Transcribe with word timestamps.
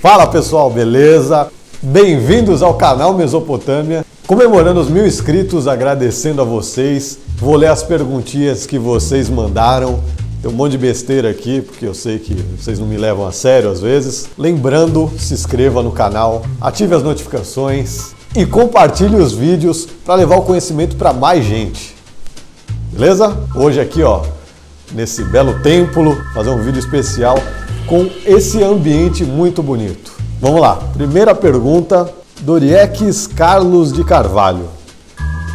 Fala 0.00 0.26
pessoal, 0.26 0.70
beleza? 0.70 1.48
Bem-vindos 1.82 2.62
ao 2.62 2.72
canal 2.72 3.12
Mesopotâmia. 3.12 4.02
Comemorando 4.26 4.80
os 4.80 4.88
mil 4.88 5.06
inscritos, 5.06 5.68
agradecendo 5.68 6.40
a 6.40 6.44
vocês. 6.44 7.18
Vou 7.36 7.54
ler 7.54 7.66
as 7.66 7.82
perguntinhas 7.82 8.64
que 8.64 8.78
vocês 8.78 9.28
mandaram. 9.28 10.00
Tem 10.40 10.50
um 10.50 10.54
monte 10.54 10.72
de 10.72 10.78
besteira 10.78 11.28
aqui, 11.28 11.60
porque 11.60 11.84
eu 11.84 11.92
sei 11.92 12.18
que 12.18 12.32
vocês 12.32 12.78
não 12.78 12.86
me 12.86 12.96
levam 12.96 13.26
a 13.26 13.32
sério 13.32 13.70
às 13.70 13.82
vezes. 13.82 14.30
Lembrando, 14.38 15.10
se 15.18 15.34
inscreva 15.34 15.82
no 15.82 15.92
canal, 15.92 16.46
ative 16.62 16.94
as 16.94 17.02
notificações 17.02 18.14
e 18.34 18.46
compartilhe 18.46 19.16
os 19.16 19.34
vídeos 19.34 19.86
para 20.06 20.14
levar 20.14 20.36
o 20.36 20.42
conhecimento 20.42 20.96
para 20.96 21.12
mais 21.12 21.44
gente. 21.44 21.94
Beleza? 22.90 23.36
Hoje 23.54 23.78
aqui, 23.78 24.02
ó, 24.02 24.22
nesse 24.94 25.22
belo 25.24 25.60
templo, 25.60 26.16
fazer 26.32 26.48
um 26.48 26.62
vídeo 26.62 26.78
especial 26.78 27.36
com 27.90 28.08
esse 28.24 28.62
ambiente 28.62 29.24
muito 29.24 29.64
bonito. 29.64 30.12
Vamos 30.40 30.60
lá. 30.60 30.76
Primeira 30.94 31.34
pergunta, 31.34 32.08
Dorieques 32.40 33.26
Carlos 33.26 33.92
de 33.92 34.04
Carvalho. 34.04 34.68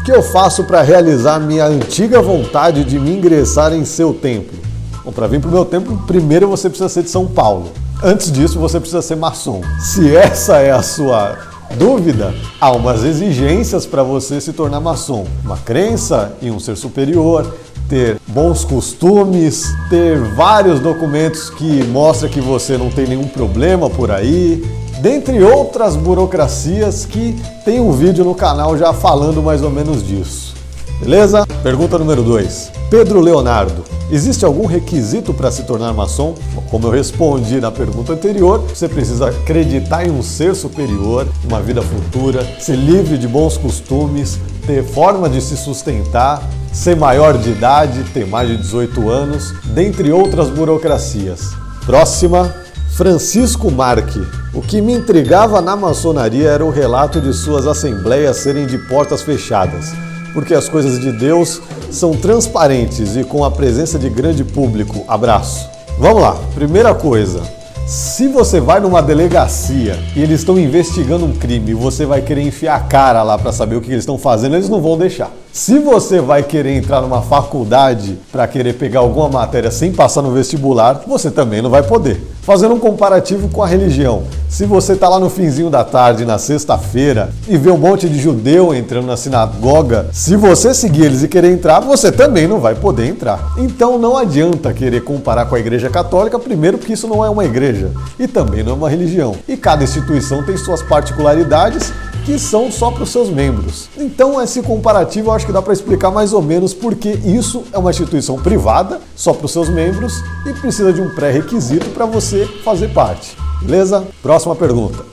O 0.01 0.03
que 0.03 0.11
eu 0.11 0.21
faço 0.21 0.65
para 0.65 0.81
realizar 0.81 1.39
minha 1.39 1.65
antiga 1.65 2.21
vontade 2.21 2.83
de 2.83 2.99
me 2.99 3.15
ingressar 3.15 3.71
em 3.71 3.85
seu 3.85 4.13
templo? 4.13 4.59
Bom, 5.05 5.13
para 5.13 5.27
vir 5.27 5.39
para 5.39 5.47
o 5.47 5.53
meu 5.53 5.63
templo, 5.63 5.97
primeiro 6.05 6.49
você 6.49 6.67
precisa 6.67 6.89
ser 6.89 7.03
de 7.03 7.09
São 7.09 7.25
Paulo. 7.25 7.71
Antes 8.03 8.29
disso, 8.29 8.59
você 8.59 8.81
precisa 8.81 9.01
ser 9.01 9.15
maçom. 9.15 9.61
Se 9.79 10.13
essa 10.13 10.57
é 10.57 10.71
a 10.71 10.81
sua 10.83 11.37
dúvida, 11.79 12.35
há 12.59 12.69
umas 12.73 13.05
exigências 13.05 13.85
para 13.85 14.03
você 14.03 14.41
se 14.41 14.51
tornar 14.51 14.81
maçom. 14.81 15.25
Uma 15.45 15.57
crença 15.57 16.33
em 16.41 16.51
um 16.51 16.59
ser 16.59 16.75
superior, 16.75 17.55
ter 17.87 18.17
bons 18.27 18.63
costumes, 18.63 19.73
ter 19.89 20.19
vários 20.35 20.79
documentos 20.79 21.49
que 21.49 21.83
mostram 21.85 22.29
que 22.29 22.41
você 22.41 22.77
não 22.77 22.89
tem 22.89 23.07
nenhum 23.07 23.27
problema 23.27 23.89
por 23.89 24.11
aí, 24.11 24.63
dentre 25.01 25.43
outras 25.43 25.95
burocracias 25.95 27.05
que 27.05 27.35
tem 27.63 27.79
um 27.79 27.91
vídeo 27.91 28.23
no 28.25 28.35
canal 28.35 28.77
já 28.77 28.93
falando 28.93 29.41
mais 29.41 29.61
ou 29.61 29.69
menos 29.69 30.05
disso. 30.05 30.53
Beleza? 30.99 31.45
Pergunta 31.61 31.97
número 31.97 32.23
2. 32.23 32.74
Pedro 32.89 33.19
Leonardo, 33.19 33.83
existe 34.11 34.45
algum 34.45 34.67
requisito 34.67 35.33
para 35.33 35.49
se 35.49 35.63
tornar 35.63 35.91
maçom? 35.91 36.35
Como 36.69 36.85
eu 36.85 36.91
respondi 36.91 37.59
na 37.59 37.71
pergunta 37.71 38.13
anterior, 38.13 38.59
você 38.59 38.87
precisa 38.87 39.29
acreditar 39.29 40.05
em 40.05 40.11
um 40.11 40.21
ser 40.21 40.55
superior, 40.55 41.27
uma 41.43 41.59
vida 41.61 41.81
futura, 41.81 42.45
ser 42.59 42.75
livre 42.75 43.17
de 43.17 43.27
bons 43.27 43.57
costumes, 43.57 44.39
ter 44.67 44.83
forma 44.83 45.27
de 45.27 45.41
se 45.41 45.57
sustentar, 45.57 46.47
ser 46.71 46.95
maior 46.95 47.37
de 47.37 47.49
idade, 47.49 48.03
ter 48.13 48.27
mais 48.27 48.49
de 48.49 48.57
18 48.57 49.09
anos, 49.09 49.51
dentre 49.73 50.11
outras 50.11 50.49
burocracias. 50.49 51.53
Próxima, 51.87 52.53
Francisco 52.95 53.71
Marque. 53.71 54.21
O 54.53 54.61
que 54.61 54.79
me 54.79 54.93
intrigava 54.93 55.59
na 55.59 55.75
maçonaria 55.75 56.49
era 56.49 56.63
o 56.63 56.69
relato 56.69 57.19
de 57.19 57.33
suas 57.33 57.65
assembleias 57.65 58.37
serem 58.37 58.67
de 58.67 58.77
portas 58.77 59.21
fechadas, 59.21 59.91
porque 60.35 60.53
as 60.53 60.69
coisas 60.69 60.99
de 60.99 61.11
Deus 61.11 61.61
são 61.89 62.11
transparentes 62.11 63.15
e 63.15 63.23
com 63.23 63.43
a 63.43 63.49
presença 63.49 63.97
de 63.97 64.09
grande 64.09 64.43
público. 64.43 65.03
Abraço. 65.07 65.67
Vamos 65.97 66.21
lá, 66.21 66.37
primeira 66.53 66.93
coisa, 66.93 67.41
se 67.85 68.27
você 68.27 68.59
vai 68.59 68.79
numa 68.79 69.01
delegacia 69.01 69.97
e 70.15 70.21
eles 70.21 70.39
estão 70.39 70.59
investigando 70.59 71.23
um 71.23 71.33
crime 71.33 71.71
e 71.71 71.73
você 71.75 72.05
vai 72.05 72.21
querer 72.21 72.41
enfiar 72.41 72.75
a 72.75 72.79
cara 72.79 73.23
lá 73.23 73.37
para 73.37 73.51
saber 73.51 73.75
o 73.75 73.81
que 73.81 73.91
eles 73.91 74.01
estão 74.01 74.17
fazendo, 74.17 74.55
eles 74.55 74.67
não 74.67 74.81
vão 74.81 74.97
deixar. 74.97 75.31
Se 75.53 75.79
você 75.79 76.19
vai 76.19 76.43
querer 76.43 76.75
entrar 76.75 76.99
numa 76.99 77.21
faculdade 77.21 78.17
para 78.31 78.47
querer 78.47 78.73
pegar 78.73 78.99
alguma 78.99 79.29
matéria 79.29 79.71
sem 79.71 79.93
passar 79.93 80.21
no 80.21 80.31
vestibular, 80.31 81.03
você 81.07 81.31
também 81.31 81.61
não 81.61 81.69
vai 81.69 81.83
poder. 81.83 82.21
Fazendo 82.45 82.75
um 82.75 82.79
comparativo 82.79 83.49
com 83.49 83.63
a 83.63 83.67
religião, 83.67 84.21
se 84.47 84.67
você 84.67 84.93
está 84.93 85.09
lá 85.09 85.19
no 85.19 85.31
finzinho 85.31 85.67
da 85.67 85.83
tarde, 85.83 86.25
na 86.25 86.37
sexta-feira, 86.37 87.31
e 87.47 87.57
vê 87.57 87.71
um 87.71 87.77
monte 87.77 88.07
de 88.07 88.19
judeu 88.19 88.71
entrando 88.71 89.07
na 89.07 89.17
sinagoga, 89.17 90.05
se 90.13 90.35
você 90.35 90.71
seguir 90.71 91.05
eles 91.05 91.23
e 91.23 91.27
querer 91.27 91.51
entrar, 91.51 91.79
você 91.79 92.11
também 92.11 92.47
não 92.47 92.59
vai 92.59 92.75
poder 92.75 93.07
entrar. 93.07 93.53
Então 93.57 93.97
não 93.97 94.15
adianta 94.15 94.71
querer 94.71 95.03
comparar 95.03 95.45
com 95.47 95.55
a 95.55 95.59
Igreja 95.59 95.89
Católica, 95.89 96.37
primeiro 96.37 96.77
porque 96.77 96.93
isso 96.93 97.07
não 97.07 97.25
é 97.25 97.29
uma 97.31 97.43
igreja 97.43 97.89
e 98.19 98.27
também 98.27 98.63
não 98.63 98.73
é 98.73 98.75
uma 98.75 98.89
religião. 98.91 99.35
E 99.47 99.57
cada 99.57 99.83
instituição 99.83 100.43
tem 100.43 100.55
suas 100.55 100.83
particularidades 100.83 101.91
que 102.25 102.39
são 102.39 102.71
só 102.71 102.89
para 102.89 103.03
os 103.03 103.09
seus 103.09 103.29
membros. 103.29 103.87
Então, 103.95 104.41
esse 104.41 104.61
comparativo 104.61 105.29
eu 105.29 105.33
acho 105.33 105.45
que 105.45 105.51
dá 105.51 105.61
para 105.61 105.73
explicar 105.73 106.09
mais 106.09 106.33
ou 106.33 106.41
menos 106.41 106.73
porque 106.73 107.09
isso 107.23 107.63
é 107.71 107.77
uma 107.77 107.91
instituição 107.91 108.37
privada, 108.37 108.99
só 109.15 109.31
para 109.31 109.45
os 109.45 109.51
seus 109.51 109.69
membros, 109.69 110.23
e 110.45 110.53
precisa 110.53 110.91
de 110.91 111.01
um 111.01 111.13
pré-requisito 111.13 111.89
para 111.91 112.05
você 112.05 112.45
fazer 112.63 112.89
parte. 112.89 113.37
Beleza? 113.61 114.03
Próxima 114.21 114.55
pergunta. 114.55 115.05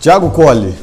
Tiago 0.00 0.30
Colli. 0.30 0.74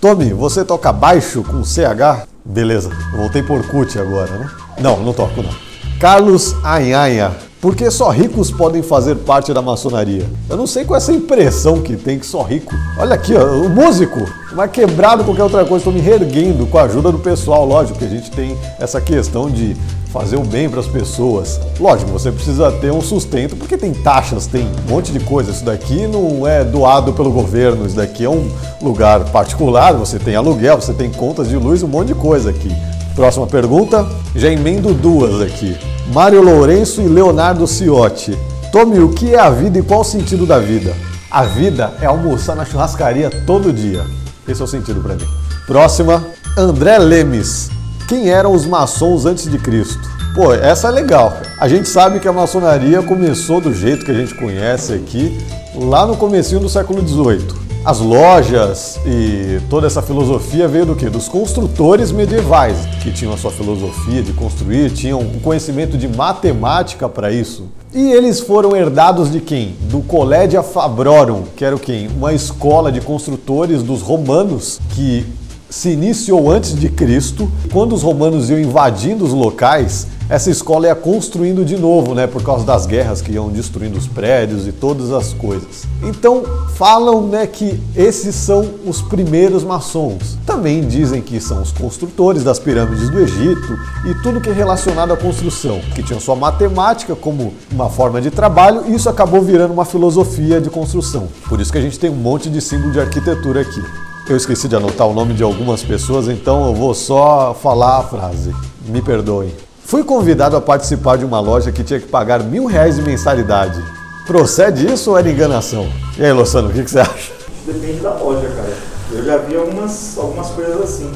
Tommy, 0.00 0.32
você 0.32 0.64
toca 0.64 0.92
baixo 0.92 1.42
com 1.42 1.64
CH? 1.64 2.26
Beleza, 2.44 2.90
voltei 3.16 3.42
por 3.42 3.64
CUT 3.68 3.98
agora, 3.98 4.36
né? 4.36 4.50
Não, 4.80 5.00
não 5.00 5.12
toco 5.12 5.42
não. 5.42 5.54
Carlos 6.00 6.54
Anhanha. 6.64 7.30
Por 7.62 7.76
que 7.76 7.88
só 7.92 8.10
ricos 8.10 8.50
podem 8.50 8.82
fazer 8.82 9.14
parte 9.18 9.54
da 9.54 9.62
maçonaria? 9.62 10.28
Eu 10.50 10.56
não 10.56 10.66
sei 10.66 10.84
com 10.84 10.96
essa 10.96 11.12
impressão 11.12 11.80
que 11.80 11.94
tem 11.94 12.18
que 12.18 12.26
só 12.26 12.42
rico. 12.42 12.74
Olha 12.98 13.14
aqui, 13.14 13.36
ó, 13.36 13.44
o 13.44 13.68
músico, 13.70 14.18
vai 14.52 14.66
quebrado 14.68 15.22
qualquer 15.22 15.44
outra 15.44 15.60
coisa, 15.60 15.76
estou 15.76 15.92
me 15.92 16.00
reerguendo 16.00 16.66
com 16.66 16.76
a 16.76 16.82
ajuda 16.82 17.12
do 17.12 17.20
pessoal. 17.20 17.64
Lógico 17.64 18.00
que 18.00 18.04
a 18.04 18.08
gente 18.08 18.32
tem 18.32 18.58
essa 18.80 19.00
questão 19.00 19.48
de 19.48 19.76
fazer 20.12 20.38
o 20.38 20.42
bem 20.42 20.68
para 20.68 20.80
as 20.80 20.88
pessoas. 20.88 21.60
Lógico, 21.78 22.10
você 22.10 22.32
precisa 22.32 22.72
ter 22.72 22.90
um 22.90 23.00
sustento, 23.00 23.54
porque 23.54 23.78
tem 23.78 23.94
taxas, 23.94 24.48
tem 24.48 24.66
um 24.84 24.90
monte 24.90 25.12
de 25.12 25.20
coisa. 25.20 25.52
Isso 25.52 25.64
daqui 25.64 26.08
não 26.08 26.44
é 26.44 26.64
doado 26.64 27.12
pelo 27.12 27.30
governo, 27.30 27.86
isso 27.86 27.94
daqui 27.94 28.24
é 28.24 28.28
um 28.28 28.50
lugar 28.82 29.20
particular, 29.30 29.92
você 29.92 30.18
tem 30.18 30.34
aluguel, 30.34 30.80
você 30.80 30.92
tem 30.92 31.12
contas 31.12 31.48
de 31.48 31.56
luz, 31.56 31.80
um 31.84 31.86
monte 31.86 32.08
de 32.08 32.16
coisa 32.16 32.50
aqui. 32.50 32.74
Próxima 33.14 33.46
pergunta, 33.46 34.06
já 34.34 34.48
emendo 34.48 34.94
duas 34.94 35.40
aqui. 35.40 35.76
Mário 36.12 36.42
Lourenço 36.42 37.02
e 37.02 37.08
Leonardo 37.08 37.66
Ciotti. 37.66 38.36
Tome, 38.72 38.98
o 39.00 39.10
que 39.10 39.34
é 39.34 39.38
a 39.38 39.50
vida 39.50 39.78
e 39.78 39.82
qual 39.82 40.00
o 40.00 40.04
sentido 40.04 40.46
da 40.46 40.58
vida? 40.58 40.94
A 41.30 41.44
vida 41.44 41.92
é 42.00 42.06
almoçar 42.06 42.56
na 42.56 42.64
churrascaria 42.64 43.30
todo 43.46 43.72
dia. 43.72 44.02
Esse 44.48 44.60
é 44.60 44.64
o 44.64 44.68
sentido 44.68 45.00
para 45.00 45.14
mim. 45.14 45.26
Próxima, 45.66 46.24
André 46.56 46.98
Lemes. 46.98 47.70
Quem 48.08 48.30
eram 48.30 48.52
os 48.52 48.66
maçons 48.66 49.26
antes 49.26 49.50
de 49.50 49.58
Cristo? 49.58 50.00
Pô, 50.34 50.52
essa 50.52 50.88
é 50.88 50.90
legal. 50.90 51.36
A 51.58 51.68
gente 51.68 51.88
sabe 51.88 52.18
que 52.18 52.26
a 52.26 52.32
maçonaria 52.32 53.02
começou 53.02 53.60
do 53.60 53.74
jeito 53.74 54.04
que 54.04 54.10
a 54.10 54.14
gente 54.14 54.34
conhece 54.34 54.94
aqui, 54.94 55.38
lá 55.74 56.06
no 56.06 56.16
comecinho 56.16 56.60
do 56.60 56.68
século 56.68 57.06
XVIII. 57.06 57.61
As 57.84 57.98
lojas 57.98 59.00
e 59.04 59.60
toda 59.68 59.88
essa 59.88 60.00
filosofia 60.00 60.68
veio 60.68 60.86
do 60.86 60.94
que? 60.94 61.10
Dos 61.10 61.28
construtores 61.28 62.12
medievais, 62.12 62.76
que 63.02 63.10
tinham 63.10 63.34
a 63.34 63.36
sua 63.36 63.50
filosofia 63.50 64.22
de 64.22 64.32
construir, 64.32 64.92
tinham 64.92 65.18
um 65.18 65.40
conhecimento 65.40 65.98
de 65.98 66.06
matemática 66.06 67.08
para 67.08 67.32
isso. 67.32 67.64
E 67.92 68.12
eles 68.12 68.38
foram 68.38 68.76
herdados 68.76 69.32
de 69.32 69.40
quem? 69.40 69.74
Do 69.90 70.00
Collegia 70.00 70.62
Fabrorum, 70.62 71.42
que 71.56 71.64
era 71.64 71.74
o 71.74 71.78
quem? 71.78 72.06
Uma 72.06 72.32
escola 72.32 72.92
de 72.92 73.00
construtores 73.00 73.82
dos 73.82 74.00
romanos 74.00 74.80
que 74.90 75.26
se 75.68 75.90
iniciou 75.90 76.52
antes 76.52 76.78
de 76.78 76.88
Cristo. 76.88 77.50
Quando 77.72 77.96
os 77.96 78.02
romanos 78.02 78.48
iam 78.48 78.60
invadindo 78.60 79.24
os 79.24 79.32
locais, 79.32 80.06
essa 80.32 80.50
escola 80.50 80.86
ia 80.86 80.94
construindo 80.94 81.62
de 81.62 81.76
novo, 81.76 82.14
né, 82.14 82.26
por 82.26 82.42
causa 82.42 82.64
das 82.64 82.86
guerras 82.86 83.20
que 83.20 83.32
iam 83.32 83.50
destruindo 83.50 83.98
os 83.98 84.06
prédios 84.06 84.66
e 84.66 84.72
todas 84.72 85.12
as 85.12 85.34
coisas. 85.34 85.84
Então, 86.02 86.42
falam, 86.74 87.26
né, 87.26 87.46
que 87.46 87.78
esses 87.94 88.34
são 88.34 88.66
os 88.86 89.02
primeiros 89.02 89.62
maçons. 89.62 90.38
Também 90.46 90.88
dizem 90.88 91.20
que 91.20 91.38
são 91.38 91.60
os 91.60 91.70
construtores 91.70 92.42
das 92.42 92.58
pirâmides 92.58 93.10
do 93.10 93.20
Egito 93.20 93.78
e 94.06 94.14
tudo 94.22 94.40
que 94.40 94.48
é 94.48 94.54
relacionado 94.54 95.12
à 95.12 95.18
construção, 95.18 95.80
que 95.94 96.02
tinham 96.02 96.18
sua 96.18 96.34
matemática 96.34 97.14
como 97.14 97.52
uma 97.70 97.90
forma 97.90 98.18
de 98.18 98.30
trabalho, 98.30 98.84
e 98.88 98.94
isso 98.94 99.10
acabou 99.10 99.42
virando 99.42 99.74
uma 99.74 99.84
filosofia 99.84 100.62
de 100.62 100.70
construção. 100.70 101.28
Por 101.46 101.60
isso 101.60 101.70
que 101.70 101.76
a 101.76 101.82
gente 101.82 101.98
tem 101.98 102.08
um 102.08 102.14
monte 102.14 102.48
de 102.48 102.62
símbolo 102.62 102.90
de 102.90 103.00
arquitetura 103.00 103.60
aqui. 103.60 103.84
Eu 104.26 104.38
esqueci 104.38 104.66
de 104.66 104.76
anotar 104.76 105.06
o 105.06 105.12
nome 105.12 105.34
de 105.34 105.42
algumas 105.42 105.82
pessoas, 105.82 106.26
então 106.26 106.64
eu 106.68 106.74
vou 106.74 106.94
só 106.94 107.52
falar 107.52 107.98
a 107.98 108.02
frase. 108.02 108.50
Me 108.88 109.02
perdoem. 109.02 109.52
Fui 109.92 110.02
convidado 110.02 110.56
a 110.56 110.60
participar 110.62 111.18
de 111.18 111.24
uma 111.26 111.38
loja 111.38 111.70
que 111.70 111.84
tinha 111.84 112.00
que 112.00 112.06
pagar 112.06 112.42
mil 112.42 112.64
reais 112.64 112.96
de 112.96 113.02
mensalidade. 113.02 113.78
Procede 114.26 114.90
isso 114.90 115.10
ou 115.10 115.18
era 115.18 115.30
enganação? 115.30 115.86
E 116.16 116.24
aí, 116.24 116.32
Loçano, 116.32 116.70
o 116.70 116.72
que, 116.72 116.82
que 116.82 116.90
você 116.90 117.00
acha? 117.00 117.30
Depende 117.66 118.00
da 118.00 118.14
loja, 118.14 118.48
cara. 118.56 118.72
Eu 119.12 119.22
já 119.22 119.36
vi 119.36 119.54
algumas, 119.54 120.16
algumas 120.16 120.48
coisas 120.52 120.80
assim. 120.80 121.12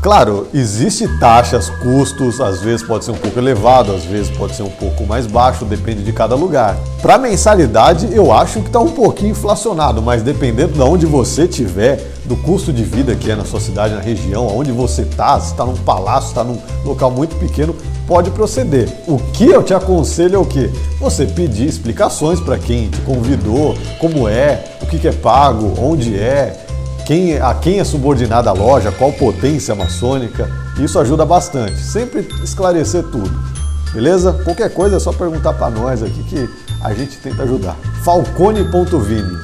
Claro, 0.00 0.46
existe 0.54 1.08
taxas, 1.18 1.68
custos, 1.68 2.40
às 2.40 2.60
vezes 2.60 2.86
pode 2.86 3.04
ser 3.04 3.10
um 3.10 3.16
pouco 3.16 3.36
elevado, 3.36 3.92
às 3.92 4.04
vezes 4.04 4.30
pode 4.30 4.54
ser 4.54 4.62
um 4.62 4.70
pouco 4.70 5.04
mais 5.04 5.26
baixo, 5.26 5.64
depende 5.64 6.04
de 6.04 6.12
cada 6.12 6.36
lugar. 6.36 6.76
Para 7.02 7.18
mensalidade, 7.18 8.08
eu 8.12 8.32
acho 8.32 8.60
que 8.60 8.68
está 8.68 8.78
um 8.78 8.92
pouquinho 8.92 9.32
inflacionado, 9.32 10.00
mas 10.00 10.22
dependendo 10.22 10.74
de 10.74 10.80
onde 10.80 11.04
você 11.04 11.44
estiver, 11.44 12.00
do 12.26 12.36
custo 12.36 12.72
de 12.72 12.84
vida 12.84 13.16
que 13.16 13.28
é 13.28 13.34
na 13.34 13.44
sua 13.44 13.58
cidade, 13.58 13.94
na 13.94 14.00
região, 14.00 14.46
onde 14.46 14.70
você 14.70 15.02
está, 15.02 15.40
se 15.40 15.50
está 15.50 15.64
num 15.64 15.76
palácio, 15.76 16.28
está 16.28 16.44
num 16.44 16.58
local 16.84 17.10
muito 17.10 17.34
pequeno, 17.36 17.74
pode 18.06 18.30
proceder. 18.30 18.88
O 19.08 19.18
que 19.18 19.46
eu 19.46 19.64
te 19.64 19.74
aconselho 19.74 20.36
é 20.36 20.38
o 20.38 20.44
que? 20.44 20.70
Você 21.00 21.26
pedir 21.26 21.66
explicações 21.66 22.38
para 22.38 22.56
quem 22.56 22.88
te 22.88 23.00
convidou, 23.00 23.74
como 23.98 24.28
é, 24.28 24.62
o 24.80 24.86
que, 24.86 24.98
que 24.98 25.08
é 25.08 25.12
pago, 25.12 25.74
onde 25.80 26.16
é, 26.16 26.67
quem, 27.08 27.38
a 27.38 27.54
quem 27.54 27.80
é 27.80 27.84
subordinada 27.84 28.50
a 28.50 28.52
loja, 28.52 28.92
qual 28.92 29.10
potência 29.10 29.74
maçônica. 29.74 30.46
Isso 30.78 30.98
ajuda 30.98 31.24
bastante. 31.24 31.78
Sempre 31.78 32.28
esclarecer 32.44 33.02
tudo. 33.04 33.30
Beleza? 33.94 34.34
Qualquer 34.44 34.74
coisa 34.74 34.96
é 34.96 35.00
só 35.00 35.10
perguntar 35.10 35.54
para 35.54 35.70
nós 35.70 36.02
aqui 36.02 36.22
que 36.24 36.46
a 36.84 36.92
gente 36.92 37.16
tenta 37.16 37.44
ajudar. 37.44 37.78
Falcone.vini 38.04 39.38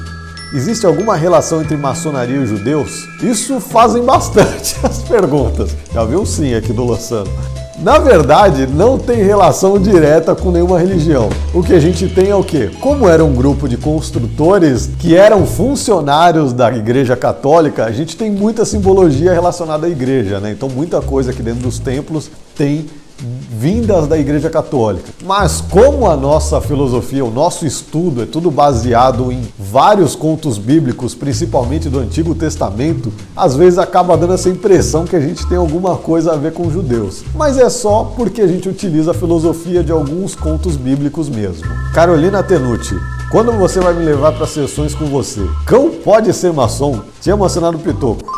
Existe 0.53 0.85
alguma 0.85 1.15
relação 1.15 1.59
entre 1.59 1.75
maçonaria 1.75 2.37
e 2.37 2.45
judeus? 2.45 3.07
Isso 3.23 3.59
fazem 3.59 4.03
bastante 4.03 4.75
as 4.85 4.99
perguntas. 4.99 5.75
Já 5.91 6.05
viu 6.05 6.23
sim 6.23 6.53
aqui 6.53 6.71
do 6.71 6.83
Lossano. 6.83 7.31
Na 7.77 7.97
verdade, 7.97 8.67
não 8.67 8.97
tem 8.97 9.21
relação 9.21 9.77
direta 9.77 10.33
com 10.33 10.49
nenhuma 10.49 10.79
religião. 10.79 11.29
O 11.53 11.61
que 11.61 11.73
a 11.73 11.79
gente 11.79 12.07
tem 12.07 12.29
é 12.29 12.35
o 12.35 12.43
quê? 12.43 12.71
Como 12.79 13.07
era 13.07 13.23
um 13.23 13.33
grupo 13.33 13.67
de 13.67 13.75
construtores 13.75 14.89
que 14.97 15.15
eram 15.15 15.45
funcionários 15.45 16.53
da 16.53 16.71
Igreja 16.71 17.17
Católica, 17.17 17.83
a 17.83 17.91
gente 17.91 18.15
tem 18.15 18.31
muita 18.31 18.63
simbologia 18.63 19.33
relacionada 19.33 19.87
à 19.87 19.89
igreja, 19.89 20.39
né? 20.39 20.51
Então 20.51 20.69
muita 20.69 21.01
coisa 21.01 21.31
aqui 21.31 21.43
dentro 21.43 21.63
dos 21.63 21.77
templos 21.77 22.31
tem 22.55 22.85
vindas 23.19 24.07
da 24.07 24.17
Igreja 24.17 24.49
Católica. 24.49 25.11
Mas 25.23 25.61
como 25.61 26.09
a 26.09 26.15
nossa 26.15 26.59
filosofia, 26.61 27.23
o 27.23 27.31
nosso 27.31 27.65
estudo 27.65 28.23
é 28.23 28.25
tudo 28.25 28.51
baseado 28.51 29.31
em 29.31 29.41
vários 29.57 30.15
contos 30.15 30.57
bíblicos, 30.57 31.15
principalmente 31.15 31.89
do 31.89 31.99
Antigo 31.99 32.35
Testamento, 32.35 33.11
às 33.35 33.55
vezes 33.55 33.79
acaba 33.79 34.17
dando 34.17 34.33
essa 34.33 34.49
impressão 34.49 35.05
que 35.05 35.15
a 35.15 35.19
gente 35.19 35.47
tem 35.47 35.57
alguma 35.57 35.95
coisa 35.95 36.33
a 36.33 36.37
ver 36.37 36.53
com 36.53 36.69
judeus. 36.69 37.23
Mas 37.33 37.57
é 37.57 37.69
só 37.69 38.11
porque 38.15 38.41
a 38.41 38.47
gente 38.47 38.69
utiliza 38.69 39.11
a 39.11 39.13
filosofia 39.13 39.83
de 39.83 39.91
alguns 39.91 40.35
contos 40.35 40.75
bíblicos 40.75 41.29
mesmo. 41.29 41.65
Carolina 41.93 42.43
Tenucci, 42.43 42.95
quando 43.31 43.51
você 43.53 43.79
vai 43.79 43.93
me 43.93 44.03
levar 44.03 44.33
para 44.33 44.45
sessões 44.45 44.93
com 44.93 45.05
você? 45.05 45.41
Cão 45.65 45.89
pode 45.89 46.31
ser 46.33 46.51
maçom? 46.53 46.99
Tinha 47.21 47.33
emocionado 47.33 47.77
o 47.77 47.79
Pitoco. 47.79 48.34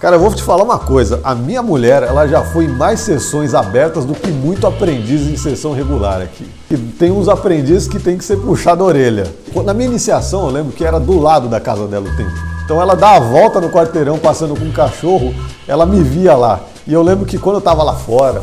Cara, 0.00 0.14
eu 0.14 0.20
vou 0.20 0.32
te 0.32 0.44
falar 0.44 0.62
uma 0.62 0.78
coisa. 0.78 1.18
A 1.24 1.34
minha 1.34 1.60
mulher, 1.60 2.04
ela 2.04 2.24
já 2.28 2.40
foi 2.44 2.66
em 2.66 2.68
mais 2.68 3.00
sessões 3.00 3.52
abertas 3.52 4.04
do 4.04 4.14
que 4.14 4.30
muito 4.30 4.64
aprendiz 4.64 5.22
em 5.22 5.36
sessão 5.36 5.72
regular 5.72 6.22
aqui. 6.22 6.48
E 6.70 6.76
tem 6.76 7.10
uns 7.10 7.28
aprendizes 7.28 7.88
que 7.88 7.98
tem 7.98 8.16
que 8.16 8.24
ser 8.24 8.36
puxado 8.36 8.84
a 8.84 8.86
orelha. 8.86 9.26
Na 9.64 9.74
minha 9.74 9.88
iniciação, 9.88 10.46
eu 10.46 10.52
lembro 10.52 10.72
que 10.72 10.84
era 10.84 11.00
do 11.00 11.18
lado 11.18 11.48
da 11.48 11.58
casa 11.58 11.88
dela 11.88 12.06
o 12.08 12.16
tempo. 12.16 12.30
Então 12.64 12.80
ela 12.80 12.94
dá 12.94 13.16
a 13.16 13.18
volta 13.18 13.60
no 13.60 13.70
quarteirão 13.70 14.18
passando 14.18 14.54
com 14.54 14.64
um 14.64 14.70
cachorro, 14.70 15.34
ela 15.66 15.84
me 15.84 16.00
via 16.00 16.36
lá. 16.36 16.60
E 16.86 16.92
eu 16.92 17.02
lembro 17.02 17.26
que 17.26 17.36
quando 17.36 17.56
eu 17.56 17.60
tava 17.60 17.82
lá 17.82 17.94
fora, 17.94 18.40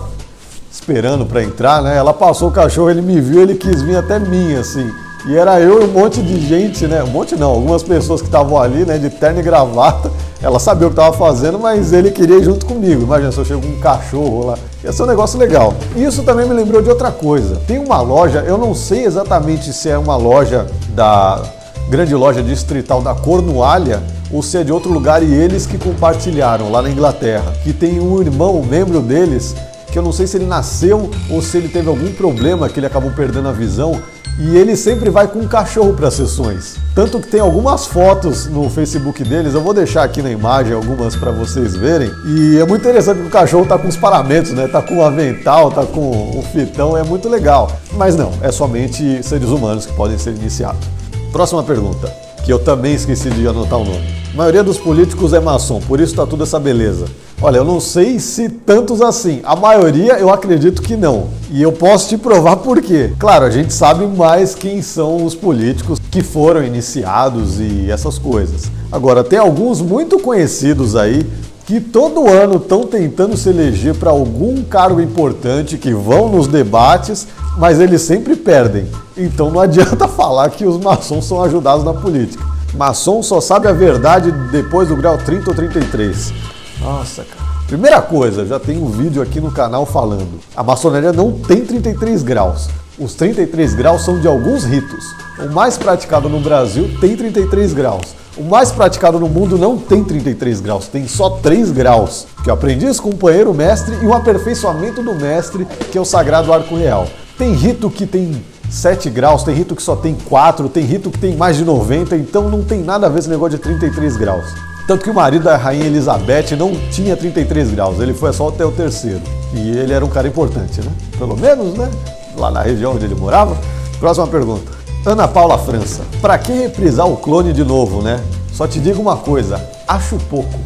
esperando 0.70 1.26
para 1.26 1.42
entrar, 1.42 1.82
né? 1.82 1.96
Ela 1.96 2.14
passou 2.14 2.50
o 2.50 2.52
cachorro, 2.52 2.90
ele 2.90 3.02
me 3.02 3.22
viu, 3.22 3.42
ele 3.42 3.56
quis 3.56 3.82
vir 3.82 3.96
até 3.96 4.20
mim, 4.20 4.56
assim. 4.56 4.92
E 5.26 5.36
era 5.36 5.60
eu 5.60 5.82
e 5.82 5.86
um 5.86 5.88
monte 5.88 6.22
de 6.22 6.40
gente, 6.40 6.86
né? 6.86 7.02
Um 7.02 7.08
monte 7.08 7.36
não, 7.36 7.50
algumas 7.50 7.82
pessoas 7.82 8.22
que 8.22 8.28
estavam 8.28 8.60
ali, 8.60 8.86
né, 8.86 8.98
de 8.98 9.10
terno 9.10 9.40
e 9.40 9.44
gravata. 9.44 10.12
Ela 10.46 10.60
sabia 10.60 10.86
o 10.86 10.92
que 10.92 11.00
estava 11.00 11.18
fazendo, 11.18 11.58
mas 11.58 11.92
ele 11.92 12.12
queria 12.12 12.38
ir 12.38 12.44
junto 12.44 12.68
comigo. 12.68 13.02
Imagina 13.02 13.32
se 13.32 13.40
eu 13.40 13.46
chego 13.46 13.62
com 13.62 13.68
um 13.68 13.80
cachorro 13.80 14.46
lá. 14.46 14.58
Ia 14.84 14.94
ser 14.94 15.02
um 15.02 15.08
negócio 15.08 15.40
legal. 15.40 15.74
Isso 15.96 16.22
também 16.22 16.48
me 16.48 16.54
lembrou 16.54 16.84
de 16.84 16.88
outra 16.88 17.10
coisa. 17.10 17.56
Tem 17.66 17.80
uma 17.80 18.00
loja, 18.00 18.42
eu 18.42 18.56
não 18.56 18.76
sei 18.76 19.06
exatamente 19.06 19.74
se 19.74 19.90
é 19.90 19.98
uma 19.98 20.16
loja 20.16 20.68
da 20.90 21.42
grande 21.90 22.14
loja 22.14 22.44
distrital 22.44 23.02
da 23.02 23.16
Cornualha 23.16 24.04
ou 24.32 24.44
se 24.44 24.60
é 24.60 24.64
de 24.64 24.72
outro 24.72 24.94
lugar 24.94 25.24
e 25.24 25.34
eles 25.34 25.66
que 25.66 25.80
compartilharam 25.80 26.72
lá 26.72 26.80
na 26.80 26.92
Inglaterra. 26.92 27.52
Que 27.64 27.74
tem 27.74 28.00
um 28.00 28.22
irmão, 28.22 28.60
um 28.60 28.64
membro 28.64 29.02
deles, 29.02 29.56
que 29.92 29.98
eu 29.98 30.04
não 30.04 30.12
sei 30.12 30.28
se 30.28 30.38
ele 30.38 30.46
nasceu 30.46 31.10
ou 31.28 31.42
se 31.42 31.58
ele 31.58 31.70
teve 31.70 31.90
algum 31.90 32.14
problema 32.14 32.70
que 32.70 32.80
ele 32.80 32.86
acabou 32.86 33.10
perdendo 33.10 33.48
a 33.48 33.52
visão 33.52 34.00
e 34.38 34.58
ele 34.58 34.76
sempre 34.76 35.10
vai 35.10 35.28
com 35.28 35.40
um 35.40 35.48
cachorro 35.48 35.94
para 35.94 36.10
as 36.10 36.14
sessões. 36.14 36.76
Tanto 36.94 37.20
que 37.20 37.28
tem 37.28 37.40
algumas 37.40 37.86
fotos 37.86 38.48
no 38.48 38.70
Facebook 38.70 39.24
deles, 39.24 39.54
eu 39.54 39.62
vou 39.62 39.74
deixar 39.74 40.04
aqui 40.04 40.22
na 40.22 40.30
imagem 40.30 40.74
algumas 40.74 41.16
para 41.16 41.32
vocês 41.32 41.76
verem. 41.76 42.12
E 42.26 42.58
é 42.58 42.66
muito 42.66 42.82
interessante 42.82 43.22
que 43.22 43.28
o 43.28 43.30
cachorro 43.30 43.66
tá 43.66 43.78
com 43.78 43.88
os 43.88 43.98
paramentos, 43.98 44.52
né? 44.52 44.68
Tá 44.68 44.82
com 44.82 44.98
o 44.98 45.04
avental, 45.04 45.72
tá 45.72 45.86
com 45.86 46.38
o 46.38 46.44
fitão, 46.52 46.98
é 46.98 47.04
muito 47.04 47.30
legal. 47.30 47.72
Mas 47.94 48.16
não, 48.16 48.32
é 48.42 48.52
somente 48.52 49.24
seres 49.24 49.50
humanos 49.50 49.86
que 49.86 49.94
podem 49.94 50.18
ser 50.18 50.32
iniciados. 50.32 50.86
Próxima 51.32 51.64
pergunta, 51.64 52.12
que 52.44 52.52
eu 52.52 52.60
também 52.60 52.94
esqueci 52.94 53.30
de 53.30 53.48
anotar 53.48 53.80
o 53.80 53.86
nome. 53.86 54.08
A 54.34 54.38
maioria 54.38 54.64
dos 54.64 54.78
políticos 54.78 55.34
é 55.34 55.40
maçom, 55.40 55.80
por 55.82 56.00
isso 56.00 56.16
tá 56.16 56.26
tudo 56.26 56.44
essa 56.44 56.60
beleza. 56.60 57.06
Olha, 57.42 57.58
eu 57.58 57.66
não 57.66 57.80
sei 57.80 58.18
se 58.18 58.48
tantos 58.48 59.02
assim. 59.02 59.42
A 59.44 59.56
maioria 59.56 60.14
eu 60.14 60.30
acredito 60.30 60.82
que 60.82 60.96
não. 60.96 61.28
E 61.52 61.62
eu 61.62 61.72
posso 61.72 62.10
te 62.10 62.18
provar 62.18 62.58
por 62.58 62.82
quê. 62.82 63.12
Claro, 63.20 63.46
a 63.46 63.50
gente 63.50 63.74
sabe 63.74 64.08
mais 64.08 64.56
quem 64.56 64.82
são 64.82 65.26
os 65.26 65.36
políticos 65.36 66.00
que 66.10 66.24
foram 66.24 66.64
iniciados 66.64 67.60
e 67.60 67.92
essas 67.92 68.18
coisas. 68.18 68.72
Agora, 68.92 69.24
tem 69.24 69.38
alguns 69.38 69.82
muito 69.82 70.18
conhecidos 70.20 70.96
aí 70.96 71.26
que 71.66 71.82
todo 71.82 72.30
ano 72.30 72.56
estão 72.56 72.86
tentando 72.86 73.36
se 73.36 73.50
eleger 73.50 73.96
para 73.96 74.12
algum 74.12 74.64
cargo 74.64 75.02
importante, 75.02 75.78
que 75.78 75.94
vão 75.94 76.30
nos 76.30 76.48
debates, 76.48 77.28
mas 77.58 77.80
eles 77.80 78.04
sempre 78.04 78.36
perdem. 78.36 78.88
Então 79.18 79.52
não 79.52 79.60
adianta 79.62 80.08
falar 80.08 80.50
que 80.52 80.66
os 80.66 80.78
maçons 80.78 81.26
são 81.26 81.44
ajudados 81.44 81.84
na 81.84 81.94
política. 81.94 82.44
Maçom 82.76 83.24
só 83.24 83.42
sabe 83.42 83.68
a 83.68 83.74
verdade 83.74 84.32
depois 84.52 84.90
do 84.90 84.96
grau 84.96 85.18
30 85.18 85.50
ou 85.50 85.56
33. 85.56 86.34
Nossa, 86.82 87.24
cara. 87.24 87.56
Primeira 87.68 88.02
coisa, 88.02 88.46
já 88.46 88.60
tem 88.60 88.78
um 88.78 88.88
vídeo 88.90 89.22
aqui 89.22 89.42
no 89.42 89.52
canal 89.52 89.86
falando. 89.86 90.40
A 90.56 90.64
maçonaria 90.64 91.12
não 91.12 91.32
tem 91.32 91.66
33 91.66 92.22
graus. 92.22 92.70
Os 92.98 93.16
33 93.16 93.74
graus 93.74 94.06
são 94.06 94.20
de 94.20 94.28
alguns 94.28 94.64
ritos. 94.64 95.16
O 95.40 95.52
mais 95.52 95.78
praticado 95.78 96.30
no 96.30 96.40
Brasil 96.40 96.90
tem 97.02 97.16
33 97.16 97.74
graus. 97.74 98.16
O 98.38 98.44
mais 98.44 98.72
praticado 98.72 99.20
no 99.20 99.28
mundo 99.28 99.58
não 99.58 99.78
tem 99.78 100.04
33 100.04 100.60
graus, 100.60 100.88
tem 100.88 101.08
só 101.08 101.30
3 101.30 101.72
graus. 101.72 102.28
Que 102.44 102.50
eu 102.50 102.54
aprendi 102.54 102.86
isso 102.86 103.02
com 103.02 103.10
o 103.10 103.12
companheiro 103.14 103.54
mestre 103.54 103.96
e 104.02 104.06
um 104.06 104.14
aperfeiçoamento 104.14 105.02
do 105.02 105.16
mestre, 105.16 105.66
que 105.92 105.98
é 105.98 106.02
o 106.02 106.06
sagrado 106.06 106.54
arco 106.54 106.76
real. 106.76 107.08
Tem 107.38 107.54
rito 107.54 107.90
que 107.90 108.06
tem 108.06 108.44
7 108.70 109.10
graus, 109.10 109.44
tem 109.44 109.56
rito 109.56 109.76
que 109.76 109.82
só 109.82 109.96
tem 109.96 110.14
4, 110.14 110.68
tem 110.70 110.84
rito 110.84 111.10
que 111.10 111.18
tem 111.18 111.36
mais 111.36 111.58
de 111.58 111.64
90, 111.64 112.16
então 112.18 112.50
não 112.50 112.62
tem 112.62 112.82
nada 112.82 113.08
a 113.08 113.10
ver 113.10 113.20
esse 113.20 113.30
negócio 113.30 113.58
de 113.58 113.64
33 113.64 114.18
graus. 114.18 114.46
Tanto 114.88 115.04
que 115.04 115.10
o 115.10 115.14
marido 115.14 115.44
da 115.44 115.58
rainha 115.58 115.86
Elizabeth 115.86 116.56
não 116.56 116.76
tinha 116.92 117.18
33 117.18 117.72
graus, 117.72 118.00
ele 118.00 118.14
foi 118.14 118.32
só 118.32 118.50
até 118.50 118.64
o 118.64 118.72
terceiro. 118.72 119.22
E 119.52 119.78
ele 119.78 119.92
era 119.92 120.06
um 120.06 120.10
cara 120.10 120.28
importante, 120.28 120.80
né? 120.82 120.92
Pelo 121.18 121.36
menos, 121.36 121.74
né? 121.74 121.90
Lá 122.38 122.52
na 122.52 122.62
região 122.62 122.94
onde 122.94 123.06
ele 123.06 123.16
morava. 123.16 123.58
Próxima 124.00 124.28
pergunta. 124.28 124.72
Ana 125.04 125.28
Paula 125.28 125.58
França. 125.58 126.04
Para 126.22 126.38
que 126.38 126.52
reprisar 126.52 127.08
o 127.08 127.18
clone 127.18 127.52
de 127.52 127.64
novo, 127.64 128.02
né? 128.04 128.22
Só 128.54 128.68
te 128.68 128.80
digo 128.80 129.02
uma 129.02 129.18
coisa, 129.18 129.60
acho 129.88 130.18
pouco. 130.30 130.60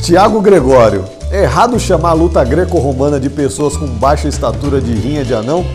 Tiago 0.00 0.40
Gregório. 0.40 1.04
É 1.30 1.42
errado 1.42 1.78
chamar 1.78 2.10
a 2.10 2.14
luta 2.14 2.42
greco-romana 2.42 3.20
de 3.20 3.28
pessoas 3.28 3.76
com 3.76 3.86
baixa 3.86 4.28
estatura 4.28 4.80
de 4.80 4.94
rinha 4.94 5.22
de 5.22 5.34
anão? 5.34 5.66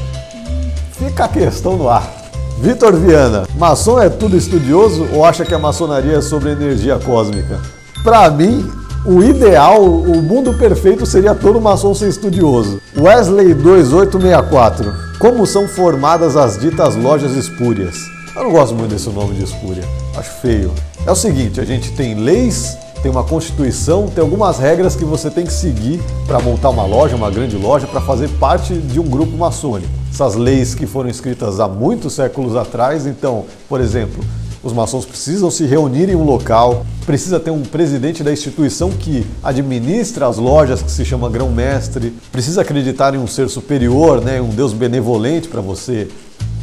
Fica 0.94 1.26
a 1.26 1.28
questão 1.28 1.78
no 1.78 1.88
ar. 1.88 2.12
Vitor 2.58 2.96
Viana, 2.96 3.44
maçom 3.56 4.02
é 4.02 4.10
tudo 4.10 4.36
estudioso 4.36 5.08
ou 5.14 5.24
acha 5.24 5.46
que 5.46 5.54
a 5.54 5.60
maçonaria 5.60 6.18
é 6.18 6.22
sobre 6.22 6.52
energia 6.52 6.98
cósmica? 6.98 7.60
Para 8.04 8.30
mim, 8.30 8.70
o 9.06 9.24
ideal, 9.24 9.82
o 9.82 10.22
mundo 10.22 10.54
perfeito 10.54 11.06
seria 11.06 11.34
todo 11.34 11.62
maçom 11.62 11.94
ser 11.94 12.10
estudioso. 12.10 12.82
Wesley 12.98 13.54
2864. 13.54 14.94
Como 15.18 15.48
são 15.48 15.70
formadas 15.70 16.36
as 16.36 16.58
ditas 16.58 16.98
lojas 16.98 17.32
espúrias? 17.32 17.96
Eu 18.36 18.44
não 18.44 18.52
gosto 18.52 18.76
muito 18.76 18.92
desse 18.92 19.10
nome 19.10 19.36
de 19.36 19.46
espúria. 19.46 19.84
Acho 20.18 20.32
feio. 20.42 20.74
É 21.08 21.12
o 21.14 21.16
seguinte, 21.16 21.62
a 21.62 21.64
gente 21.64 21.94
tem 21.94 22.14
leis, 22.16 22.78
tem 23.02 23.10
uma 23.10 23.24
constituição, 23.24 24.08
tem 24.08 24.22
algumas 24.22 24.58
regras 24.58 24.98
que 24.98 25.06
você 25.06 25.30
tem 25.30 25.46
que 25.46 25.54
seguir 25.54 26.02
para 26.28 26.40
montar 26.40 26.72
uma 26.72 26.86
loja, 26.86 27.16
uma 27.16 27.32
grande 27.32 27.56
loja, 27.56 27.88
para 27.88 28.02
fazer 28.02 28.28
parte 28.32 28.74
de 28.74 29.00
um 29.00 29.08
grupo 29.08 29.38
maçônico. 29.38 29.92
Essas 30.12 30.36
leis 30.36 30.76
que 30.76 30.86
foram 30.86 31.10
escritas 31.10 31.62
há 31.62 31.70
muitos 31.70 32.12
séculos 32.14 32.58
atrás, 32.58 33.08
então, 33.08 33.46
por 33.70 33.80
exemplo, 33.80 34.22
os 34.64 34.72
maçons 34.72 35.06
precisam 35.06 35.52
se 35.52 35.66
reunir 35.66 36.10
em 36.10 36.16
um 36.16 36.24
local, 36.24 36.86
precisa 37.06 37.40
ter 37.40 37.52
um 37.52 37.62
presidente 37.64 38.24
da 38.24 38.32
instituição 38.32 38.90
que 38.92 39.28
administra 39.44 40.28
as 40.28 40.38
lojas, 40.38 40.82
que 40.82 40.90
se 40.90 41.04
chama 41.04 41.30
grão-mestre, 41.30 42.14
precisa 42.32 42.62
acreditar 42.62 43.14
em 43.14 43.18
um 43.18 43.28
ser 43.28 43.50
superior, 43.50 44.22
né, 44.22 44.42
um 44.42 44.50
Deus 44.50 44.72
benevolente 44.72 45.50
para 45.50 45.60
você, 45.60 46.08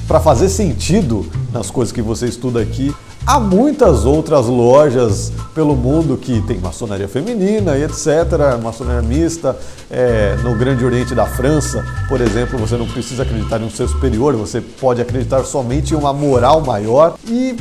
para 0.09 0.19
fazer 0.19 0.49
sentido 0.49 1.27
nas 1.53 1.71
coisas 1.71 1.93
que 1.93 2.01
você 2.01 2.27
estuda 2.27 2.61
aqui. 2.61 2.93
Há 3.27 3.39
muitas 3.39 4.07
outras 4.07 4.47
lojas 4.47 5.31
pelo 5.55 5.77
mundo 5.77 6.17
que 6.17 6.41
tem 6.43 6.59
maçonaria 6.59 7.07
feminina 7.07 7.77
e 7.77 7.85
etc., 7.85 8.59
maçonaria 8.63 9.03
mista. 9.03 9.57
É, 9.91 10.37
no 10.43 10.57
Grande 10.57 10.85
Oriente 10.85 11.15
da 11.15 11.27
França, 11.27 11.85
por 12.09 12.21
exemplo, 12.21 12.59
você 12.59 12.77
não 12.77 12.89
precisa 12.89 13.25
acreditar 13.25 13.61
em 13.61 13.65
um 13.65 13.71
ser 13.71 13.87
superior, 13.89 14.35
você 14.35 14.61
pode 14.61 15.03
acreditar 15.03 15.45
somente 15.45 15.93
em 15.93 15.97
uma 15.97 16.13
moral 16.13 16.63
maior 16.63 17.17
e 17.29 17.57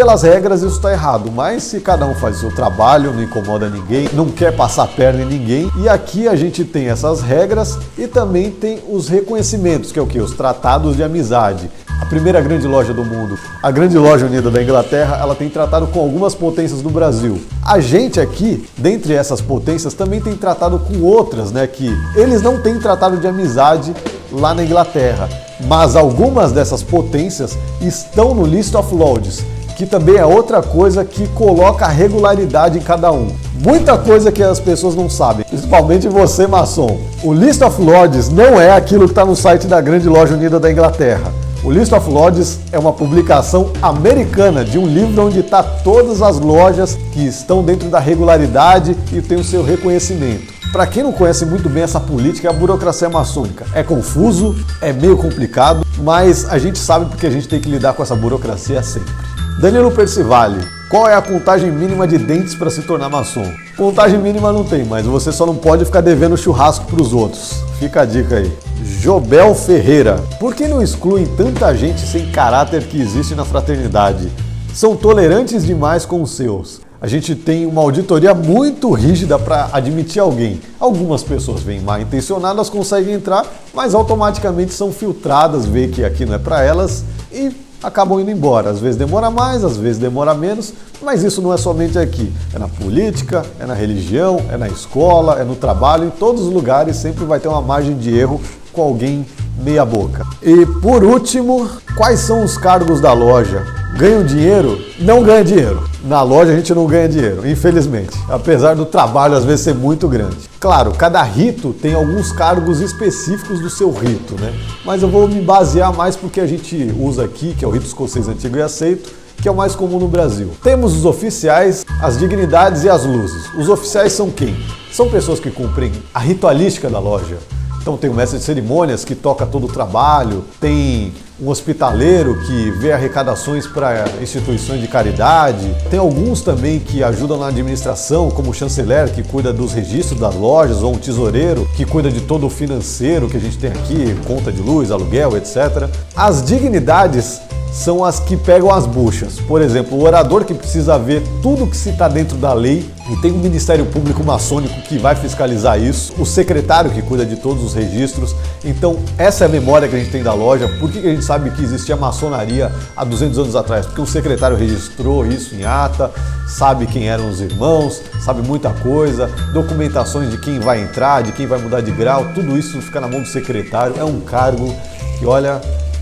pelas 0.00 0.22
regras 0.22 0.62
isso 0.62 0.76
está 0.76 0.90
errado, 0.90 1.30
mas 1.30 1.62
se 1.62 1.78
cada 1.78 2.06
um 2.06 2.14
faz 2.14 2.38
o 2.38 2.40
seu 2.40 2.54
trabalho, 2.54 3.12
não 3.12 3.22
incomoda 3.22 3.68
ninguém, 3.68 4.08
não 4.14 4.30
quer 4.30 4.50
passar 4.56 4.86
perna 4.86 5.20
em 5.20 5.26
ninguém, 5.26 5.70
e 5.76 5.90
aqui 5.90 6.26
a 6.26 6.34
gente 6.34 6.64
tem 6.64 6.88
essas 6.88 7.20
regras 7.20 7.78
e 7.98 8.06
também 8.06 8.50
tem 8.50 8.82
os 8.88 9.10
reconhecimentos, 9.10 9.92
que 9.92 9.98
é 9.98 10.02
o 10.02 10.06
que? 10.06 10.18
Os 10.18 10.32
tratados 10.32 10.96
de 10.96 11.02
amizade. 11.02 11.70
A 12.00 12.06
primeira 12.06 12.40
grande 12.40 12.66
loja 12.66 12.94
do 12.94 13.04
mundo, 13.04 13.38
a 13.62 13.70
Grande 13.70 13.98
Loja 13.98 14.24
Unida 14.24 14.50
da 14.50 14.62
Inglaterra, 14.62 15.18
ela 15.20 15.34
tem 15.34 15.50
tratado 15.50 15.86
com 15.88 16.00
algumas 16.00 16.34
potências 16.34 16.80
do 16.80 16.88
Brasil. 16.88 17.38
A 17.62 17.78
gente 17.78 18.18
aqui, 18.18 18.66
dentre 18.78 19.12
essas 19.12 19.42
potências, 19.42 19.92
também 19.92 20.18
tem 20.18 20.34
tratado 20.34 20.78
com 20.78 21.02
outras, 21.02 21.52
né? 21.52 21.66
Que 21.66 21.94
eles 22.16 22.40
não 22.40 22.58
têm 22.62 22.80
tratado 22.80 23.18
de 23.18 23.26
amizade 23.26 23.94
lá 24.32 24.54
na 24.54 24.64
Inglaterra, 24.64 25.28
mas 25.66 25.94
algumas 25.94 26.52
dessas 26.52 26.82
potências 26.82 27.58
estão 27.82 28.34
no 28.34 28.46
List 28.46 28.74
of 28.74 28.94
Lords, 28.94 29.44
que 29.80 29.86
também 29.86 30.16
é 30.16 30.26
outra 30.26 30.60
coisa 30.60 31.06
que 31.06 31.26
coloca 31.28 31.86
regularidade 31.86 32.76
em 32.76 32.82
cada 32.82 33.10
um. 33.10 33.28
Muita 33.64 33.96
coisa 33.96 34.30
que 34.30 34.42
as 34.42 34.60
pessoas 34.60 34.94
não 34.94 35.08
sabem, 35.08 35.42
principalmente 35.48 36.06
você, 36.06 36.46
maçom. 36.46 37.00
O 37.24 37.32
List 37.32 37.62
of 37.62 37.80
Lords 37.80 38.28
não 38.28 38.60
é 38.60 38.72
aquilo 38.72 39.06
que 39.06 39.12
está 39.12 39.24
no 39.24 39.34
site 39.34 39.66
da 39.66 39.80
Grande 39.80 40.06
Loja 40.06 40.34
Unida 40.34 40.60
da 40.60 40.70
Inglaterra. 40.70 41.32
O 41.64 41.70
List 41.70 41.94
of 41.94 42.10
Lodges 42.10 42.60
é 42.70 42.78
uma 42.78 42.92
publicação 42.92 43.70
americana 43.80 44.66
de 44.66 44.78
um 44.78 44.86
livro 44.86 45.24
onde 45.24 45.40
está 45.40 45.62
todas 45.62 46.20
as 46.20 46.38
lojas 46.38 46.98
que 47.12 47.26
estão 47.26 47.62
dentro 47.62 47.88
da 47.88 47.98
regularidade 47.98 48.94
e 49.10 49.22
tem 49.22 49.38
o 49.38 49.44
seu 49.44 49.64
reconhecimento. 49.64 50.52
Para 50.72 50.86
quem 50.86 51.02
não 51.02 51.12
conhece 51.12 51.46
muito 51.46 51.70
bem 51.70 51.82
essa 51.82 51.98
política, 51.98 52.50
a 52.50 52.52
burocracia 52.52 53.08
maçônica 53.08 53.64
é 53.74 53.82
confuso, 53.82 54.54
é 54.82 54.92
meio 54.92 55.16
complicado, 55.16 55.86
mas 55.98 56.46
a 56.50 56.58
gente 56.58 56.78
sabe 56.78 57.06
porque 57.06 57.26
a 57.26 57.30
gente 57.30 57.48
tem 57.48 57.58
que 57.58 57.68
lidar 57.68 57.94
com 57.94 58.02
essa 58.02 58.14
burocracia 58.14 58.82
sempre. 58.82 59.29
Danilo 59.58 59.90
Percivale, 59.90 60.60
qual 60.90 61.08
é 61.08 61.14
a 61.14 61.20
contagem 61.20 61.70
mínima 61.70 62.06
de 62.06 62.16
dentes 62.16 62.54
para 62.54 62.70
se 62.70 62.82
tornar 62.82 63.08
maçom? 63.08 63.44
Contagem 63.76 64.18
mínima 64.18 64.52
não 64.52 64.64
tem, 64.64 64.84
mas 64.84 65.04
você 65.04 65.30
só 65.32 65.44
não 65.44 65.56
pode 65.56 65.84
ficar 65.84 66.00
devendo 66.00 66.36
churrasco 66.36 66.86
para 66.86 67.02
os 67.02 67.12
outros. 67.12 67.62
Fica 67.78 68.02
a 68.02 68.04
dica 68.04 68.36
aí. 68.36 68.52
Jobel 69.00 69.54
Ferreira. 69.54 70.16
Por 70.38 70.54
que 70.54 70.66
não 70.66 70.82
excluem 70.82 71.26
tanta 71.26 71.74
gente 71.74 72.00
sem 72.00 72.30
caráter 72.30 72.84
que 72.84 73.00
existe 73.00 73.34
na 73.34 73.44
fraternidade? 73.44 74.30
São 74.72 74.96
tolerantes 74.96 75.64
demais 75.64 76.06
com 76.06 76.22
os 76.22 76.30
seus. 76.32 76.80
A 77.00 77.06
gente 77.06 77.34
tem 77.34 77.64
uma 77.64 77.80
auditoria 77.80 78.34
muito 78.34 78.90
rígida 78.92 79.38
para 79.38 79.70
admitir 79.72 80.20
alguém. 80.20 80.60
Algumas 80.78 81.22
pessoas 81.22 81.62
vêm 81.62 81.80
mal 81.80 82.00
intencionadas, 82.00 82.68
conseguem 82.68 83.14
entrar, 83.14 83.46
mas 83.72 83.94
automaticamente 83.94 84.74
são 84.74 84.92
filtradas, 84.92 85.64
vê 85.64 85.88
que 85.88 86.04
aqui 86.04 86.26
não 86.26 86.34
é 86.34 86.38
para 86.38 86.62
elas 86.62 87.04
e 87.32 87.50
acabam 87.82 88.20
indo 88.20 88.30
embora. 88.30 88.70
Às 88.70 88.80
vezes 88.80 88.96
demora 88.96 89.30
mais, 89.30 89.64
às 89.64 89.76
vezes 89.76 89.98
demora 89.98 90.34
menos, 90.34 90.72
mas 91.02 91.22
isso 91.22 91.40
não 91.40 91.52
é 91.52 91.56
somente 91.56 91.98
aqui. 91.98 92.32
É 92.54 92.58
na 92.58 92.68
política, 92.68 93.44
é 93.58 93.66
na 93.66 93.74
religião, 93.74 94.40
é 94.50 94.56
na 94.56 94.68
escola, 94.68 95.40
é 95.40 95.44
no 95.44 95.54
trabalho, 95.54 96.06
em 96.06 96.10
todos 96.10 96.42
os 96.42 96.52
lugares 96.52 96.96
sempre 96.96 97.24
vai 97.24 97.40
ter 97.40 97.48
uma 97.48 97.62
margem 97.62 97.96
de 97.96 98.16
erro 98.16 98.40
com 98.72 98.82
alguém 98.82 99.26
meia 99.58 99.84
boca. 99.84 100.26
E 100.42 100.64
por 100.80 101.02
último, 101.04 101.68
quais 101.96 102.20
são 102.20 102.44
os 102.44 102.56
cargos 102.56 103.00
da 103.00 103.12
loja? 103.12 103.64
Ganham 103.96 104.24
dinheiro? 104.24 104.89
Não 105.00 105.22
ganha 105.22 105.42
dinheiro. 105.42 105.82
Na 106.04 106.20
loja 106.20 106.52
a 106.52 106.54
gente 106.54 106.74
não 106.74 106.86
ganha 106.86 107.08
dinheiro, 107.08 107.48
infelizmente, 107.48 108.18
apesar 108.28 108.76
do 108.76 108.84
trabalho 108.84 109.34
às 109.34 109.46
vezes 109.46 109.62
ser 109.62 109.74
muito 109.74 110.06
grande. 110.06 110.36
Claro, 110.60 110.92
cada 110.92 111.22
rito 111.22 111.72
tem 111.72 111.94
alguns 111.94 112.32
cargos 112.32 112.80
específicos 112.80 113.60
do 113.60 113.70
seu 113.70 113.90
rito, 113.90 114.34
né? 114.38 114.52
Mas 114.84 115.00
eu 115.02 115.08
vou 115.08 115.26
me 115.26 115.40
basear 115.40 115.90
mais 115.96 116.16
porque 116.16 116.38
a 116.38 116.46
gente 116.46 116.94
usa 116.98 117.24
aqui, 117.24 117.54
que 117.58 117.64
é 117.64 117.68
o 117.68 117.70
rito 117.70 117.86
escocês 117.86 118.28
antigo 118.28 118.58
e 118.58 118.62
aceito, 118.62 119.10
que 119.40 119.48
é 119.48 119.50
o 119.50 119.56
mais 119.56 119.74
comum 119.74 119.98
no 119.98 120.06
Brasil. 120.06 120.50
Temos 120.62 120.94
os 120.94 121.06
oficiais, 121.06 121.86
as 122.02 122.18
dignidades 122.18 122.84
e 122.84 122.90
as 122.90 123.06
luzes. 123.06 123.46
Os 123.54 123.70
oficiais 123.70 124.12
são 124.12 124.28
quem? 124.28 124.54
São 124.92 125.08
pessoas 125.08 125.40
que 125.40 125.50
cumprem 125.50 125.92
a 126.12 126.18
ritualística 126.18 126.90
da 126.90 126.98
loja, 126.98 127.38
então 127.80 127.96
tem 127.96 128.10
o 128.10 128.14
mestre 128.14 128.38
de 128.38 128.44
cerimônias 128.44 129.02
que 129.02 129.14
toca 129.14 129.46
todo 129.46 129.64
o 129.64 129.72
trabalho, 129.72 130.44
tem 130.60 131.14
um 131.40 131.48
hospitaleiro 131.48 132.38
que 132.46 132.70
vê 132.72 132.92
arrecadações 132.92 133.66
para 133.66 134.04
instituições 134.20 134.80
de 134.80 134.86
caridade, 134.86 135.74
tem 135.90 135.98
alguns 135.98 136.42
também 136.42 136.78
que 136.78 137.02
ajudam 137.02 137.38
na 137.38 137.48
administração, 137.48 138.30
como 138.30 138.50
o 138.50 138.54
chanceler 138.54 139.10
que 139.12 139.22
cuida 139.22 139.52
dos 139.52 139.72
registros 139.72 140.20
das 140.20 140.34
lojas, 140.34 140.82
ou 140.82 140.94
um 140.94 140.98
tesoureiro 140.98 141.66
que 141.76 141.84
cuida 141.84 142.10
de 142.10 142.20
todo 142.20 142.46
o 142.46 142.50
financeiro 142.50 143.28
que 143.28 143.36
a 143.36 143.40
gente 143.40 143.58
tem 143.58 143.70
aqui, 143.70 144.14
conta 144.26 144.52
de 144.52 144.60
luz, 144.60 144.90
aluguel, 144.90 145.36
etc. 145.36 145.88
As 146.14 146.44
dignidades 146.44 147.40
são 147.72 148.04
as 148.04 148.18
que 148.18 148.36
pegam 148.36 148.70
as 148.70 148.86
buchas. 148.86 149.38
Por 149.40 149.62
exemplo, 149.62 149.96
o 149.96 150.02
orador 150.02 150.44
que 150.44 150.54
precisa 150.54 150.98
ver 150.98 151.22
tudo 151.42 151.66
que 151.66 151.76
se 151.76 151.90
está 151.90 152.08
dentro 152.08 152.36
da 152.36 152.52
lei 152.52 152.88
e 153.10 153.16
tem 153.16 153.32
um 153.32 153.38
Ministério 153.38 153.86
Público 153.86 154.22
maçônico 154.22 154.80
que 154.82 154.98
vai 154.98 155.14
fiscalizar 155.14 155.80
isso, 155.80 156.12
o 156.18 156.26
secretário 156.26 156.90
que 156.90 157.02
cuida 157.02 157.24
de 157.24 157.36
todos 157.36 157.62
os 157.64 157.74
registros. 157.74 158.34
Então, 158.64 158.98
essa 159.18 159.44
é 159.44 159.46
a 159.46 159.50
memória 159.50 159.88
que 159.88 159.96
a 159.96 159.98
gente 159.98 160.10
tem 160.10 160.22
da 160.22 160.32
loja. 160.32 160.68
Por 160.78 160.90
que 160.90 160.98
a 160.98 161.02
gente 161.02 161.24
sabe 161.24 161.50
que 161.50 161.62
existia 161.62 161.96
maçonaria 161.96 162.70
há 162.96 163.04
200 163.04 163.38
anos 163.38 163.56
atrás? 163.56 163.86
Porque 163.86 164.00
o 164.00 164.06
secretário 164.06 164.56
registrou 164.56 165.26
isso 165.26 165.54
em 165.54 165.64
ata, 165.64 166.10
sabe 166.46 166.86
quem 166.86 167.08
eram 167.08 167.28
os 167.28 167.40
irmãos, 167.40 168.02
sabe 168.20 168.42
muita 168.42 168.70
coisa, 168.70 169.28
documentações 169.52 170.30
de 170.30 170.38
quem 170.38 170.60
vai 170.60 170.82
entrar, 170.82 171.22
de 171.22 171.32
quem 171.32 171.46
vai 171.46 171.58
mudar 171.58 171.80
de 171.80 171.90
grau, 171.90 172.26
tudo 172.34 172.56
isso 172.58 172.80
fica 172.82 173.00
na 173.00 173.08
mão 173.08 173.22
do 173.22 173.28
secretário. 173.28 173.94
É 173.98 174.04
um 174.04 174.20
cargo 174.20 174.74
que, 175.18 175.26
olha, 175.26 175.60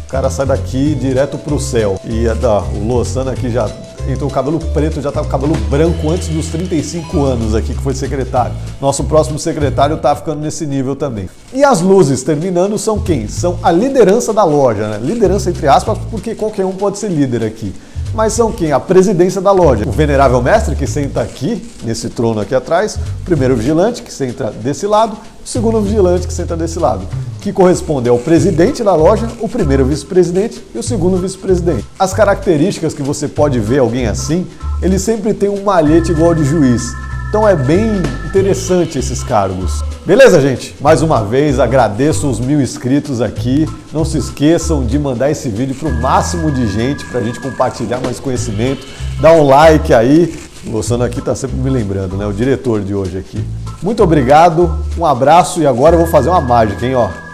o 0.08 0.10
cara 0.10 0.30
sai 0.30 0.46
daqui 0.46 0.94
direto 0.94 1.36
pro 1.36 1.60
céu. 1.60 2.00
E 2.02 2.24
da, 2.40 2.60
o 2.60 2.86
Loçana 2.86 3.32
aqui 3.32 3.50
já 3.50 3.70
entrou 4.08 4.30
o 4.30 4.32
cabelo 4.32 4.58
preto, 4.58 5.02
já 5.02 5.12
tá 5.12 5.20
com 5.20 5.28
cabelo 5.28 5.54
branco 5.68 6.08
antes 6.08 6.28
dos 6.28 6.46
35 6.46 7.22
anos 7.22 7.54
aqui, 7.54 7.74
que 7.74 7.82
foi 7.82 7.94
secretário. 7.94 8.54
Nosso 8.80 9.04
próximo 9.04 9.38
secretário 9.38 9.98
tá 9.98 10.16
ficando 10.16 10.40
nesse 10.40 10.64
nível 10.64 10.96
também. 10.96 11.28
E 11.52 11.62
as 11.62 11.82
luzes, 11.82 12.22
terminando, 12.22 12.78
são 12.78 12.98
quem? 12.98 13.28
São 13.28 13.58
a 13.62 13.70
liderança 13.70 14.32
da 14.32 14.44
loja, 14.44 14.88
né? 14.88 14.98
Liderança 15.02 15.50
entre 15.50 15.68
aspas, 15.68 15.98
porque 16.10 16.34
qualquer 16.34 16.64
um 16.64 16.72
pode 16.72 16.96
ser 16.96 17.10
líder 17.10 17.44
aqui. 17.44 17.74
Mas 18.14 18.32
são 18.32 18.50
quem? 18.50 18.72
A 18.72 18.80
presidência 18.80 19.42
da 19.42 19.52
loja. 19.52 19.86
O 19.86 19.92
venerável 19.92 20.40
mestre, 20.40 20.74
que 20.74 20.86
senta 20.86 21.20
aqui, 21.20 21.70
nesse 21.84 22.08
trono 22.08 22.40
aqui 22.40 22.54
atrás, 22.54 22.96
o 22.96 23.24
primeiro 23.26 23.54
vigilante, 23.54 24.00
que 24.00 24.10
senta 24.10 24.50
desse 24.50 24.86
lado, 24.86 25.18
o 25.44 25.46
segundo 25.46 25.82
vigilante, 25.82 26.26
que 26.26 26.32
senta 26.32 26.56
desse 26.56 26.78
lado 26.78 27.06
que 27.40 27.52
corresponde 27.52 28.08
ao 28.08 28.18
presidente 28.18 28.82
da 28.82 28.94
loja, 28.94 29.28
o 29.40 29.48
primeiro 29.48 29.84
vice-presidente 29.84 30.62
e 30.74 30.78
o 30.78 30.82
segundo 30.82 31.16
vice-presidente. 31.16 31.84
As 31.98 32.12
características 32.12 32.94
que 32.94 33.02
você 33.02 33.28
pode 33.28 33.58
ver 33.58 33.78
alguém 33.78 34.06
assim, 34.06 34.46
ele 34.82 34.98
sempre 34.98 35.32
tem 35.32 35.48
um 35.48 35.62
malhete 35.62 36.12
igual 36.12 36.34
de 36.34 36.44
juiz. 36.44 36.92
Então 37.28 37.46
é 37.46 37.54
bem 37.54 38.02
interessante 38.26 38.98
esses 38.98 39.22
cargos. 39.22 39.82
Beleza, 40.06 40.40
gente? 40.40 40.74
Mais 40.80 41.02
uma 41.02 41.22
vez 41.22 41.60
agradeço 41.60 42.26
os 42.26 42.40
mil 42.40 42.58
inscritos 42.58 43.20
aqui. 43.20 43.68
Não 43.92 44.02
se 44.02 44.16
esqueçam 44.16 44.82
de 44.82 44.98
mandar 44.98 45.30
esse 45.30 45.50
vídeo 45.50 45.74
para 45.74 45.90
o 45.90 46.00
máximo 46.00 46.50
de 46.50 46.66
gente 46.66 47.04
para 47.04 47.20
a 47.20 47.22
gente 47.22 47.38
compartilhar 47.38 48.00
mais 48.00 48.18
conhecimento. 48.18 48.86
Dá 49.20 49.32
um 49.32 49.46
like 49.46 49.92
aí. 49.92 50.34
O 50.66 50.70
Luciano 50.70 51.04
aqui 51.04 51.18
está 51.18 51.34
sempre 51.34 51.56
me 51.56 51.68
lembrando, 51.68 52.16
né? 52.16 52.26
O 52.26 52.32
diretor 52.32 52.80
de 52.80 52.94
hoje 52.94 53.18
aqui. 53.18 53.44
Muito 53.82 54.02
obrigado, 54.02 54.76
um 54.96 55.04
abraço 55.04 55.60
e 55.60 55.66
agora 55.66 55.94
eu 55.94 56.00
vou 56.00 56.08
fazer 56.08 56.30
uma 56.30 56.40
mágica, 56.40 56.84
hein? 56.84 56.94
Ó. 56.94 57.27